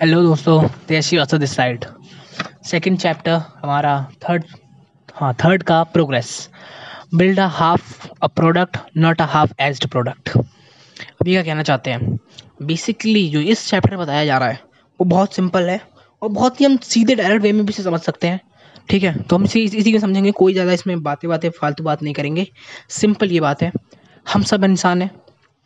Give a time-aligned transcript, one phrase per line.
[0.00, 1.84] Hello दोस्तों तेज़ी वास्तव दिस साइड
[2.64, 4.44] सेकंड चैप्टर हमारा थर्ड
[5.14, 6.28] हाँ थर्ड का progress
[7.14, 12.18] build a half a product not a half aged product अभी क्या कहना चाहते हैं?
[12.62, 14.60] बेसिकली जो इस चैप्टर में बताया जा रहा है,
[15.00, 15.80] वो बहुत सिंपल है
[16.22, 18.40] और बहुत ही हम सीधे डायरेक्ट वे में भी से समझ सकते हैं।
[18.90, 19.22] ठीक है?
[19.22, 22.46] तो हम इसी इसी को समझेंगे, कोई ज़्यादा इसमें बातें बातें फालतू बात नहीं करेंगे।
[22.90, 23.72] सिंपल ये बात है।
[24.32, 25.10] हम सब इंसान हैं।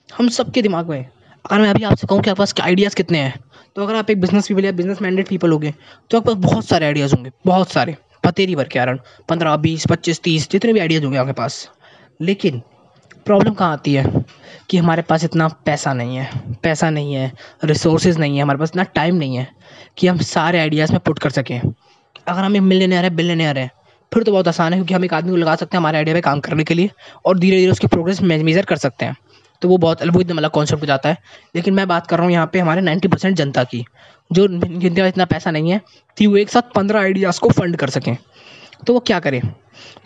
[0.09, 1.07] हम सबके दिमाग में
[1.45, 3.39] अगर मैं अभी आपसे कहूँ कि आपके पास आइडियाज़ कितने हैं
[3.77, 5.73] तो अगर आप एक बिज़नेस पीपल या बिज़नेस माइंडेड पीपल होंगे
[6.11, 8.99] तो आपके पास बहुत सारे आइडियाज़ होंगे, बहुत सारे। पतेरी भर के कारण
[9.29, 11.69] पंद्रह, बीस, पच्चीस, तीस, जितने भी आइडियाज़ होंगे आपके पास।
[12.21, 12.63] लेकिन
[13.27, 14.25] प्रॉब्लम कहाँ आती है?
[14.71, 16.31] कि हमारे पास इतना पैसा नहीं है,
[16.63, 17.33] पैसा नहीं है
[17.65, 19.47] रिसोर्सेज नहीं है, हमारे पास इतना टाइम नहीं है
[19.99, 23.71] कि हम सारे आइडियाज़ में पुट कर सकें। अगर हम एक मिलनेयर है बिलियनियर है,
[24.13, 26.15] फिर तो बहुत आसान है, क्योंकि हम एक आदमी को लगा सकते हैं हमारे आइडिया
[26.17, 26.91] पे काम करने के लिए
[27.27, 29.17] और धीरे धीरे उसकी प्रोग्रेस मेजर कर सकते हैं।
[29.63, 31.19] तो वो बहुत एकदम अलग कॉन्सेप्ट हो जाता है।
[31.57, 33.85] लेकिन मैं बात कर रहा हूँ यहाँ पे हमारे नाइन्टी परसेंट जनता की,
[34.31, 35.81] जो जिनके पास इतना पैसा नहीं है,
[36.17, 38.17] कि वो एक साथ पंद्रह आइडियाज़ को फंड कर सकें।
[38.87, 39.41] तो वो क्या करें?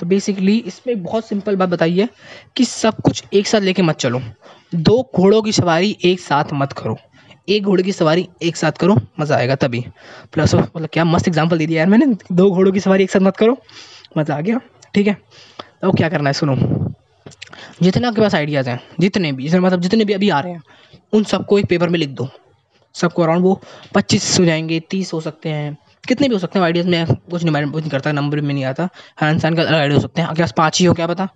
[0.01, 2.09] तो बेसिकली इसमें बहुत सिंपल बात बताइए
[2.57, 4.21] कि सब कुछ एक साथ लेके मत चलो।
[4.75, 6.97] दो घोड़ों की सवारी एक साथ मत करो।
[7.49, 9.85] एक घोड़े की सवारी एक साथ करो, मज़ा आएगा तभी।
[10.33, 13.21] प्लस मतलब क्या मस्त एग्ज़ाम्पल दे दिया यार मैंने। दो घोड़ों की सवारी एक साथ
[13.21, 13.57] मत करो,
[14.19, 14.61] मज़ा आ गया।
[14.95, 15.17] ठीक है?
[15.83, 16.57] तो क्या करना है सुनो।
[17.83, 20.63] जितने आपके पास आइडियाज़ हैं, जितने भी जितने मतलब जितने भी अभी आ रहे हैं,
[21.13, 22.29] उन सबको एक पेपर में लिख दो।
[22.95, 23.61] सबको अराउंड वो
[23.95, 25.77] पच्चीस हो जाएँगे, तीस हो सकते हैं,
[26.09, 28.65] कितने भी हो सकते हैं आइडियाज़ में कुछ नहीं कुछ नहीं करता नंबर में नहीं
[28.65, 28.89] आता।
[29.21, 31.29] हर इंसान का अलग आइडिया हो सकते हैं, आपके पास पाँच ही हो, क्या पता?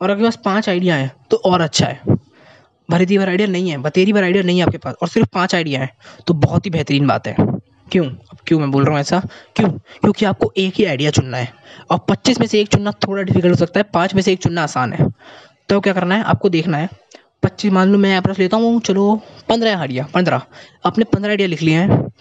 [0.00, 2.16] और आपके पास पाँच आइडिया हैं तो और अच्छा है।
[2.88, 5.54] भरी भर आइडिया नहीं है, बतेरी भर आइडिया नहीं है आपके पास, और सिर्फ़ पाँच
[5.54, 5.90] आइडिया हैं
[6.26, 7.34] तो बहुत ही बेहतरीन बात है।
[7.92, 8.06] क्यों?
[8.06, 9.20] अब क्यों मैं बोल रहा हूँ ऐसा?
[9.56, 9.68] क्यों?
[9.68, 11.52] क्योंकि आपको एक ही आइडिया चुनना है।
[11.90, 14.38] और पच्चीस में से एक चुनना थोड़ा डिफ़िकल्ट हो सकता है, पाँच में से एक
[14.38, 15.08] चुनना आसान है।
[15.68, 16.22] तो क्या करना है?
[16.22, 16.88] आपको देखना है।
[17.42, 20.42] पच्चीस, मान लो मैं अप्रोच लेता हूँ, चलो, पंद्रह आइडिया, पंद्रह।
[20.86, 22.12] आपने पंद्रह आइडिया लिख लिए हैं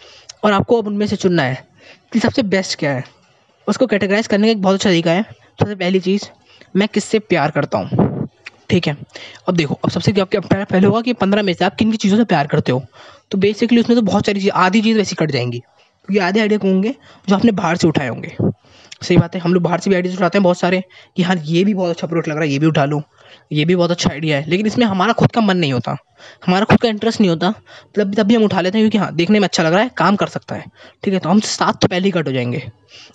[0.44, 1.68] और आपको अब उनमें से चुनना है
[2.14, 3.04] कि सबसे बेस्ट क्या है।
[3.68, 5.24] उसको कैटेगराइज करने का एक बहुत अच्छा तरीका है।
[5.60, 6.30] सबसे पहली चीज़,
[6.76, 8.15] मैं किससे प्यार करता हूँ?
[8.70, 8.98] ठीक है।
[9.50, 12.18] अब देखो, अब सबसे क्या पहले होगा कि पंद्रह में से आप किन की चीज़ों
[12.18, 12.86] से प्यार करते हो?
[13.32, 16.60] तो बेसिकली उसमें तो बहुत सारी चीज़, आधी चीज़ वैसी कट जाएँगी। क्योंकि आधे आइडिया
[16.64, 16.96] होंगे?
[17.30, 18.36] जो आपने बाहर से उठाए होंगे।
[19.02, 20.84] सही बात है, हम लोग बाहर से भी आइडियाज़ उठाते हैं बहुत सारे
[21.16, 23.02] कि हाँ ये भी बहुत अच्छा प्रोडक्ट लग रहा है, ये भी उठा लो।
[23.52, 25.98] ये भी बहुत अच्छा आइडिया है। लेकिन इसमें हमारा खुद का मन नहीं होता।
[26.46, 29.16] हमारा खुद का इंटरेस्ट नहीं होता। मतलब तब भी हम उठा लेते हैं क्योंकि हाँ
[29.16, 30.66] देखने में अच्छा लग रहा है, काम कर सकता है।
[31.04, 32.60] ठीक है तो हम सात तो पहले ही कट हो जाएँगे।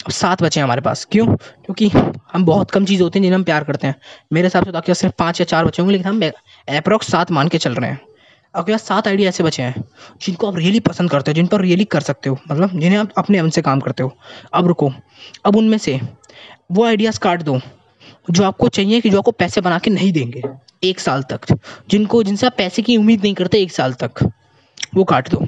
[0.06, 1.26] अब सात बचे हैं हमारे पास। क्यों?
[1.26, 1.88] क्योंकि
[2.32, 3.94] हम बहुत कम चीज़ होती हैं जिन्हें हम प्यार करते हैं।
[4.32, 6.30] मेरे हिसाब से तो आपके सिर्फ़ पाँच या चार बचे होंगे, लेकिन हम
[6.76, 8.00] अप्रॉक्स सात मान के चल रहे हैं।
[8.56, 9.84] आपके पास सात आइडिया ऐसे बचे हैं,
[10.22, 13.10] जिनको आप रियली पसंद करते हो, जिन पर रियली कर सकते हो। मतलब जिन्हें आप
[13.18, 14.16] अपने मन से काम करते हो।
[14.54, 14.92] अब रुको।
[15.44, 16.00] अब उनमें से
[16.72, 17.60] वो आइडियाज़ काट दो।
[18.30, 20.42] जो आपको चाहिए कि जो आपको पैसे बना के नहीं देंगे।
[20.84, 21.40] एक साल तक।
[21.90, 24.30] जिनको, जिनसे आप पैसे की उम्मीद नहीं करते, एक साल तक।
[24.94, 25.38] वो काट दो।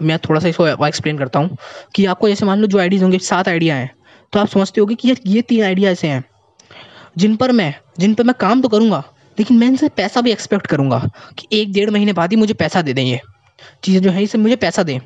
[0.00, 1.56] मैं थोड़ा सा इसको एक्सप्लेन करता हूँ
[1.94, 3.90] कि आपको जैसे मान लो जो आइडियाज़ होंगे, सात आइडिया हैं
[4.32, 6.24] तो आप समझते होगे कि ये तीन आइडिया ऐसे हैं।
[7.18, 9.04] जिन पर मैं, जिन पर मैं काम तो करूँगा,
[9.38, 10.98] लेकिन मैं इनसे पैसा भी एक्सपेक्ट करूँगा
[11.38, 13.20] कि एक डेढ़ महीने बाद ही मुझे पैसा दे दें ये
[13.84, 14.98] चीज़ें जो है, इसे मुझे पैसा दें।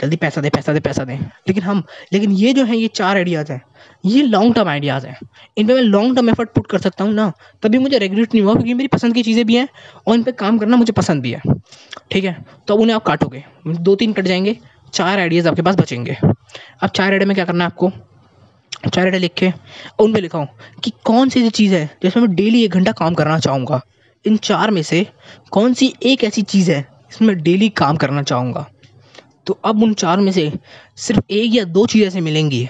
[0.00, 1.82] जल्दी पैसा दे पैसा दे, पैसा दें। लेकिन हम,
[2.12, 3.62] लेकिन ये जो है, ये चार आइडियाज़ हैं।
[4.06, 5.18] ये लॉन्ग टर्म आइडियाज़ हैं।
[5.58, 7.32] इन पर मैं लॉन्ग टर्म एफर्ट पुट कर सकता हूँ ना,
[7.62, 9.68] तभी मुझे रेगुलेट नहीं हुआ, क्योंकि मेरी पसंद की चीज़ें भी हैं
[10.06, 11.42] और इन पर काम करना मुझे पसंद भी है।
[12.10, 12.44] ठीक है?
[12.68, 14.58] तो अब उन्हें आप काटोगे। दो तीन कट जाएँगे,
[14.92, 16.16] चार आइडियाज़ आपके पास बचेंगे।
[16.80, 17.92] अब चार आइडिया में क्या करना है आपको?
[18.94, 19.52] चार आइडिया लिख के
[19.98, 20.48] उन पर लिखाऊँ
[20.84, 23.80] कि कौन सी चीज़ है जिसमें मैं डेली एक घंटा काम करना चाहूँगा।
[24.26, 25.06] इन चार में से
[25.50, 28.66] कौन सी एक ऐसी चीज़ है इसमें डेली काम करना चाहूँगा।
[29.46, 30.52] तो अब उन चार में से
[30.96, 32.66] सिर्फ़ एक या दो चीज़ ऐसे मिलेंगी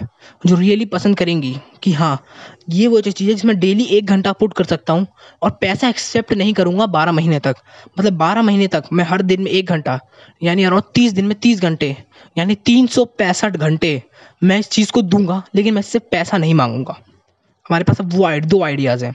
[0.47, 2.19] जो रियली पसंद करेंगी कि हाँ
[2.71, 5.06] ये वो चीज़ है जिसमें डेली एक घंटा पुट कर सकता हूँ
[5.43, 7.56] और पैसा एक्सेप्ट नहीं करूँगा बारह महीने तक।
[7.99, 9.99] मतलब बारह महीने तक मैं हर दिन में एक घंटा,
[10.43, 11.97] यानी अराउंड तीस दिन में तीस घंटे,
[12.38, 14.00] यानी तीन सौ पैंसठ घंटे
[14.43, 16.97] मैं इस चीज़ को दूँगा, लेकिन मैं इससे पैसा नहीं मांगूँगा।
[17.66, 19.15] हमारे पास अब वो दो आइडियाज़ हैं।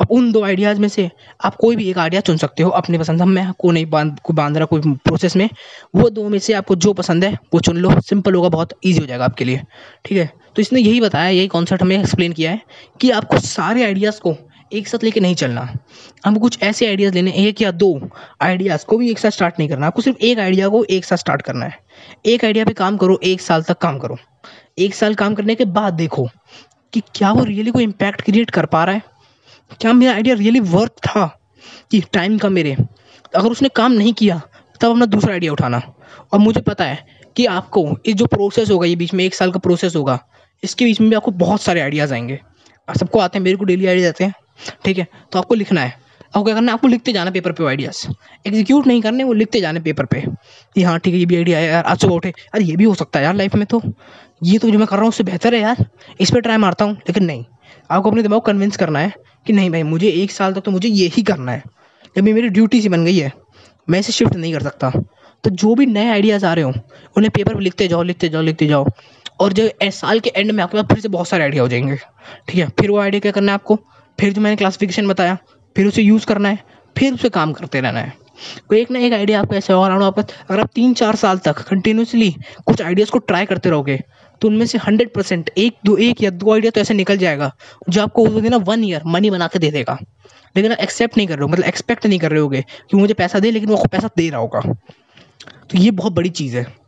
[0.00, 1.10] अब उन दो आइडियाज़ में से
[1.44, 4.20] आप कोई भी एक आइडिया चुन सकते हो अपनी पसंद हम मैं को नहीं बाँध,
[4.22, 5.50] को बाँध रहा कोई प्रोसेस में।
[5.94, 9.00] वो दो में से आपको जो पसंद है, वो चुन लो। सिंपल होगा, बहुत ईजी
[9.00, 9.62] हो जाएगा आपके लिए।
[10.04, 10.32] ठीक है?
[10.56, 12.60] तो इसने यही बताया, यही कॉन्सेप्ट हमें एक्सप्लेन किया है
[13.00, 14.36] कि आपको सारे आइडियाज़ को
[14.72, 15.76] एक साथ लेके नहीं चलना।
[16.26, 18.10] हमको कुछ ऐसे आइडियाज़ लेने, एक या दो
[18.42, 21.16] आइडियाज़ को भी एक साथ स्टार्ट नहीं करना। आपको सिर्फ़ एक आइडिया को एक साथ
[21.16, 21.78] स्टार्ट करना है।
[22.26, 24.16] एक आइडिया पे काम करो, एक साल तक काम करो।
[24.78, 26.28] एक साल काम करने के बाद देखो
[26.92, 29.15] कि क्या वो रियली कोई इम्पैक्ट क्रिएट कर पा रहा है।
[29.80, 31.40] क्या मेरा आइडिया रियली वर्थ था
[31.90, 32.76] कि टाइम का मेरे?
[33.36, 34.42] अगर उसने काम नहीं किया,
[34.80, 35.82] तब अपना दूसरा आइडिया उठाना।
[36.32, 39.52] और मुझे पता है कि आपको ये जो प्रोसेस होगा, ये बीच में एक साल
[39.52, 40.26] का प्रोसेस होगा,
[40.64, 42.40] इसके बीच में भी आपको बहुत सारे आइडियाज़ आएँगे।
[42.88, 44.34] और सबको आते हैं, मेरे को डेली आइडिया आते हैं,
[44.84, 45.06] ठीक है?
[45.32, 45.90] तो आपको लिखना है।
[46.26, 46.72] आपको क्या करना है?
[46.72, 48.08] आपको लिखते जाना पेपर पे आइडियाज़
[48.46, 50.24] एग्जीक्यूट नहीं करने, वो लिखते जाने पेपर पे।
[50.74, 52.84] कि हाँ ठीक है, ये भी आइडिया है यार, आज सुबह उठे। अरे, ये भी
[52.84, 53.82] हो सकता है यार लाइफ में तो।
[54.42, 55.86] ये तो जो मैं कर रहा हूँ, उससे बेहतर है यार।
[56.20, 57.44] इस पर ट्राई मारता हूँ, लेकिन नहीं।
[57.90, 59.12] आपको अपने दिमाग को कन्विंस करना है
[59.46, 61.62] कि नहीं भाई, मुझे एक साल तक तो मुझे ये ही करना है।
[62.16, 63.32] जब ये मेरी ड्यूटी सी बन गई है,
[63.90, 64.90] मैं इसे शिफ्ट नहीं कर सकता।
[65.44, 66.72] तो जो भी नए आइडियाज़ आ रहे हो,
[67.16, 68.86] उन्हें पेपर पर लिखते जाओ लिखते जाओ लिखते जाओ।
[69.40, 71.96] और जो साल के एंड में आपके पास फिर से बहुत सारे आइडिया हो जाएँगे।
[72.48, 72.68] ठीक है?
[72.68, 73.76] फिर वो आइडिया क्या करना है आपको?
[74.20, 75.38] फिर जो मैंने क्लासिफिकेशन बताया,
[75.76, 76.58] फिर उसे यूज़ करना है,
[76.98, 78.12] फिर उसे काम करते रहना है।
[78.68, 81.58] कोई एक ना एक आइडिया आपको ऐसे होगा। आपका अगर आप तीन चार साल तक
[81.58, 84.00] कंटिन्यूसली कुछ आइडियाज़ को ट्राई करते रहोगे
[84.40, 87.52] तो उनमें से हंड्रेड परसेंट एक दो, एक या दो आइडिया तो ऐसे निकल जाएगा,
[87.88, 89.98] जो आपको ना वन ईयर मनी बना के दे देगा।
[90.56, 93.14] लेकिन आप एक्सेप्ट नहीं कर रहे हो मतलब एक्सपेक्ट नहीं कर रहे होगे कि मुझे
[93.14, 94.60] पैसा दे, लेकिन वो पैसा दे रहा होगा।
[95.70, 96.85] तो ये बहुत बड़ी चीज़ है।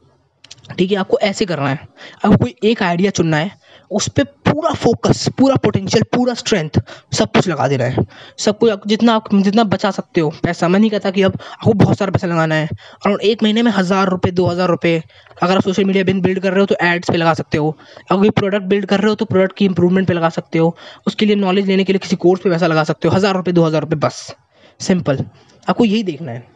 [0.69, 1.79] ठीक है, आपको ऐसे करना है।
[2.25, 3.51] आपको कोई एक आइडिया चुनना है,
[3.91, 6.79] उस पर पूरा फोकस पूरा पोटेंशियल पूरा स्ट्रेंथ
[7.13, 8.05] सब कुछ लगा देना है।
[8.39, 11.73] सब कुछ जितना आप, जितना बचा सकते हो पैसा। मैं नहीं कहता कि अब आपको
[11.75, 12.69] बहुत सारा पैसा लगाना है,
[13.07, 15.03] और एक महीने में हज़ार रुपये दो हज़ार रुपये
[15.43, 17.71] अगर आप सोशल मीडिया बिन बिल्ड कर रहे हो तो एड्स पे लगा सकते हो।
[18.11, 20.77] अगर कोई प्रोडक्ट बिल्ड कर रहे हो तो प्रोडक्ट की इंप्रूवमेंट पे लगा सकते हो।
[21.07, 23.53] उसके लिए नॉलेज लेने के लिए किसी कोर्स पे पैसा लगा सकते हो। हज़ार रुपये
[23.53, 24.35] दो हज़ार रुपये बस।
[24.81, 25.25] सिंपल
[25.67, 26.47] आपको यही देखना है।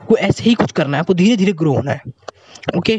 [0.00, 2.00] आपको ऐसे ही कुछ करना है। आपको धीरे धीरे ग्रो होना है।
[2.76, 2.96] ओके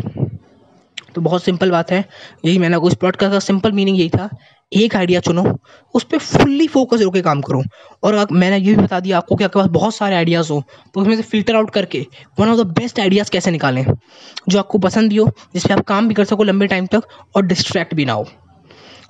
[1.16, 2.04] तो बहुत सिंपल बात है।
[2.46, 4.30] यही मैंने उस प्लॉट का सिंपल मीनिंग यही था।
[4.72, 5.44] एक आइडिया चुनो,
[5.96, 7.62] उस पर फुल्ली फोकस होकर काम करो।
[8.04, 10.62] और अगर मैंने ये भी बता दिया आपको कि आपके पास बहुत सारे आइडियाज़ हो
[10.94, 12.06] तो उसमें से फ़िल्टर आउट करके
[12.40, 13.86] one of the best ideas कैसे निकालें,
[14.50, 17.08] जो आपको पसंद भी हो जिस पर आप काम भी कर सको लंबे टाइम तक
[17.36, 18.28] और डिस्ट्रैक्ट भी ना हो।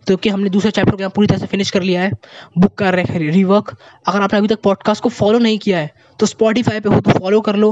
[0.07, 2.11] तो कि हमने दूसरे चैप्टर को यहाँ पूरी तरह से फिनिश कर लिया है।
[2.57, 3.75] बुक कर रहे हैं रिवर्क
[4.07, 7.11] अगर आपने अभी तक पॉडकास्ट को फॉलो नहीं किया है तो स्पॉटीफाई पे हो तो
[7.11, 7.71] फॉलो कर लो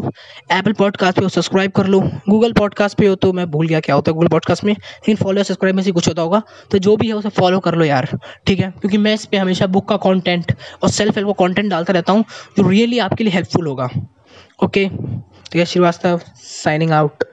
[0.51, 2.00] एप्पल पॉडकास्ट पे हो सब्सक्राइब कर लो
[2.30, 5.15] गूगल पॉडकास्ट पे हो तो मैं भूल गया क्या होता है गूगल पॉडकास्ट में, लेकिन
[5.15, 6.41] फॉलो या सब्सक्राइब में से कुछ होता होगा।
[6.71, 8.07] तो जो भी है उसे फॉलो कर लो यार,
[8.47, 8.69] ठीक है?
[8.71, 12.13] क्योंकि मैं इस पर हमेशा बुक का कॉन्टेंट और सेल्फ हेल्प का कॉन्टेंट डालता रहता
[12.13, 12.24] हूँ,
[12.57, 13.89] जो रियली आपके लिए हेल्पफुल होगा।
[14.63, 17.24] ओके तो श्रीवास्तव साइनिंग आउट